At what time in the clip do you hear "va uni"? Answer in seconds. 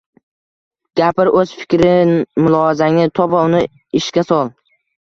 3.39-3.65